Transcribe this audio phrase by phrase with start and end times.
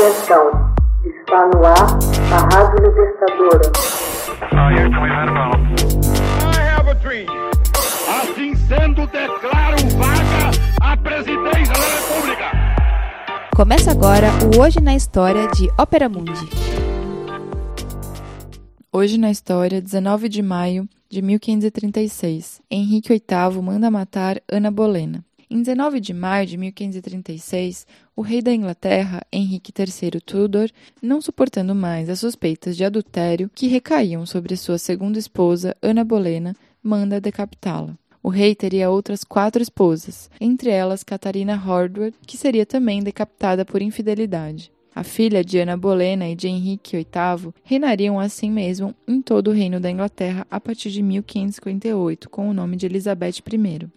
[0.00, 0.72] Atenção,
[1.04, 1.98] está no ar
[2.32, 3.70] a Rádio Libertadora.
[8.08, 10.50] Assim sendo, declaro vaga
[10.80, 12.50] a presidência da República.
[13.54, 16.48] Começa agora o Hoje na História de Ópera Mundi.
[18.90, 25.22] Hoje na história, 19 de maio de 1536, Henrique VIII manda matar Ana Bolena.
[25.52, 30.70] Em 19 de maio de 1536, o rei da Inglaterra, Henrique III Tudor,
[31.02, 36.54] não suportando mais as suspeitas de adultério que recaíam sobre sua segunda esposa, Ana Bolena,
[36.80, 37.98] manda decapitá-la.
[38.22, 43.82] O rei teria outras quatro esposas, entre elas Catarina Hordwood, que seria também decapitada por
[43.82, 44.70] infidelidade.
[44.94, 49.54] A filha de Ana Bolena e de Henrique VIII reinariam assim mesmo em todo o
[49.54, 53.88] reino da Inglaterra a partir de 1558, com o nome de Elizabeth I.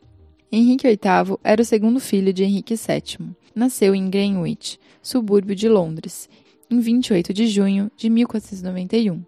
[0.55, 3.31] Henrique VIII era o segundo filho de Henrique VII.
[3.55, 6.29] Nasceu em Greenwich, subúrbio de Londres,
[6.69, 9.23] em 28 de junho de 1491.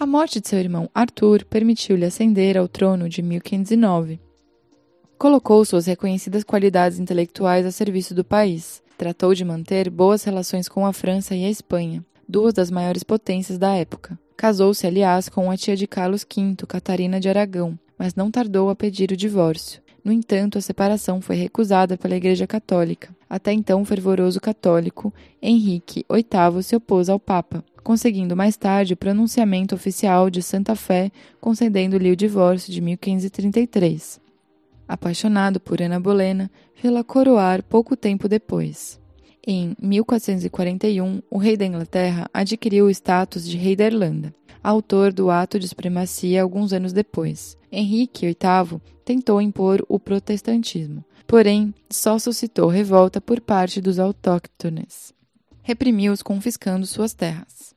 [0.00, 4.18] A morte de seu irmão Arthur permitiu-lhe ascender ao trono de 1509.
[5.16, 8.82] Colocou suas reconhecidas qualidades intelectuais a serviço do país.
[8.96, 13.58] Tratou de manter boas relações com a França e a Espanha, duas das maiores potências
[13.58, 14.18] da época.
[14.36, 18.74] Casou-se, aliás, com a tia de Carlos V, Catarina de Aragão, mas não tardou a
[18.74, 19.86] pedir o divórcio.
[20.04, 23.14] No entanto, a separação foi recusada pela Igreja Católica.
[23.28, 29.74] Até então fervoroso católico, Henrique VIII se opôs ao Papa, conseguindo mais tarde o pronunciamento
[29.74, 34.20] oficial de Santa Fé, concedendo-lhe o divórcio de 1533.
[34.86, 38.97] Apaixonado por Ana Bolena, fê-la coroar pouco tempo depois.
[39.50, 44.30] Em 1441, o rei da Inglaterra adquiriu o status de rei da Irlanda
[44.62, 47.56] autor do ato de supremacia alguns anos depois.
[47.72, 55.14] Henrique VIII tentou impor o protestantismo, porém só suscitou revolta por parte dos autóctones.
[55.62, 57.74] Reprimiu-os confiscando suas terras.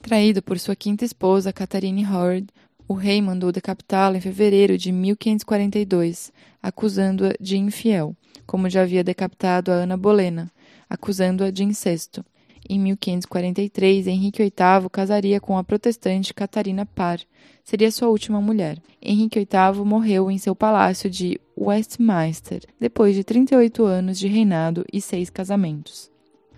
[0.00, 2.46] Traído por sua quinta esposa, Catharine Howard,
[2.86, 6.32] o rei mandou decapitá-la em fevereiro de 1542,
[6.62, 8.16] acusando-a de infiel,
[8.46, 10.50] como já havia decapitado a Ana Bolena,
[10.88, 12.24] acusando-a de incesto.
[12.68, 17.20] Em 1543, Henrique VIII casaria com a protestante Catarina Parr.
[17.64, 18.78] Seria sua última mulher.
[19.00, 25.00] Henrique VIII morreu em seu palácio de Westminster, depois de 38 anos de reinado e
[25.00, 26.10] seis casamentos.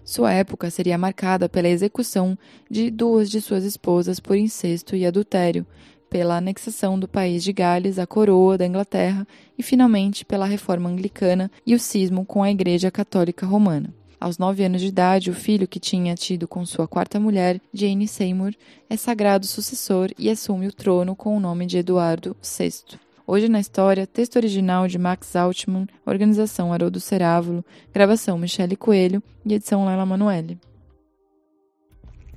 [0.04, 2.36] Sua época seria marcada pela execução
[2.68, 5.64] de duas de suas esposas por incesto e adultério,
[6.08, 9.24] pela anexação do país de Gales à coroa da Inglaterra
[9.56, 13.94] e, finalmente, pela reforma anglicana e o cismo com a Igreja Católica Romana.
[14.20, 18.06] Aos nove anos de idade, o filho que tinha tido com sua quarta mulher, Jane
[18.06, 18.52] Seymour,
[18.90, 22.98] é sagrado sucessor e assume o trono com o nome de Eduardo VI.
[23.26, 27.64] Hoje na história, texto original de Max Altman, organização Haroldo Cerávulo,
[27.94, 30.60] gravação Michele Coelho e edição Laila Manoeli.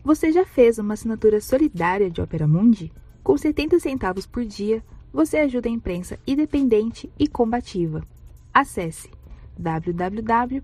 [0.05, 2.93] Você já fez uma assinatura solidária de Opera Mundi?
[3.21, 8.07] Com 70 centavos por dia, você ajuda a imprensa independente e combativa.
[8.53, 9.09] Acesse
[9.57, 10.63] www